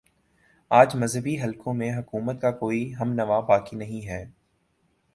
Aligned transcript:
آج 0.71 0.95
مذہبی 0.95 1.35
حلقوں 1.41 1.73
میں 1.73 1.91
حکومت 1.97 2.41
کا 2.41 2.51
کوئی 2.57 2.83
ہم 2.95 3.13
نوا 3.13 3.39
باقی 3.47 3.77
نہیں 3.77 4.07
ہے 4.07 4.23